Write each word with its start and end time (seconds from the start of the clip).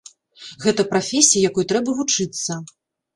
Гэта 0.63 0.85
прафесія, 0.93 1.43
якой 1.51 1.67
трэба 1.73 1.95
вучыцца. 1.99 2.57